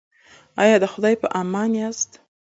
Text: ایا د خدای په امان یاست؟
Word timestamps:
ایا 0.61 0.75
د 0.83 0.85
خدای 0.93 1.15
په 1.21 1.27
امان 1.41 1.71
یاست؟ 1.81 2.11